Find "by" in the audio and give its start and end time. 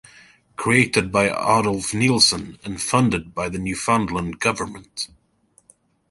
1.11-1.25, 3.35-3.49